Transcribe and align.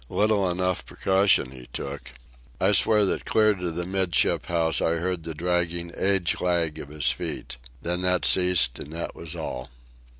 Little 0.09 0.49
enough 0.49 0.83
precaution 0.83 1.51
he 1.51 1.67
took. 1.71 2.13
I 2.59 2.71
swear 2.71 3.05
that 3.05 3.23
clear 3.23 3.53
to 3.53 3.69
the 3.69 3.85
'midship 3.85 4.47
house 4.47 4.81
I 4.81 4.93
heard 4.95 5.21
the 5.21 5.35
dragging 5.35 5.91
age 5.95 6.41
lag 6.41 6.79
of 6.79 6.89
his 6.89 7.11
feet. 7.11 7.57
Then 7.83 8.01
that 8.01 8.25
ceased, 8.25 8.79
and 8.79 8.91
that 8.93 9.13
was 9.15 9.35
all. 9.35 9.69